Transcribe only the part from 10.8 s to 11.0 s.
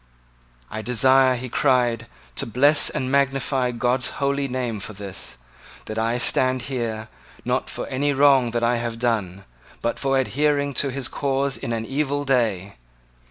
to